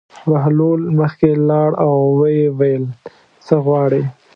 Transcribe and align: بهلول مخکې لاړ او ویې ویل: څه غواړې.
بهلول 0.29 0.81
مخکې 0.99 1.29
لاړ 1.49 1.69
او 1.83 1.91
ویې 2.19 2.43
ویل: 2.59 2.85
څه 3.45 3.55
غواړې. 3.65 4.03